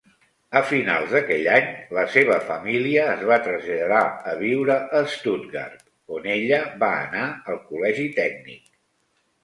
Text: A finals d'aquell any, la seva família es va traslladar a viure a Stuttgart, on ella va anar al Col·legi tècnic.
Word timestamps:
A 0.59 0.61
finals 0.67 1.11
d'aquell 1.15 1.49
any, 1.57 1.67
la 1.97 2.05
seva 2.13 2.37
família 2.47 3.05
es 3.17 3.21
va 3.33 3.39
traslladar 3.49 4.01
a 4.33 4.35
viure 4.41 4.81
a 5.03 5.05
Stuttgart, 5.15 5.87
on 6.19 6.29
ella 6.41 6.63
va 6.87 6.95
anar 7.07 7.31
al 7.33 7.65
Col·legi 7.73 8.13
tècnic. 8.23 8.71